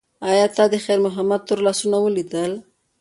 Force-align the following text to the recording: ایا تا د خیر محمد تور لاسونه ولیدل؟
ایا 0.29 0.45
تا 0.55 0.63
د 0.73 0.75
خیر 0.85 0.99
محمد 1.05 1.41
تور 1.47 1.59
لاسونه 1.65 1.97
ولیدل؟ 2.01 2.51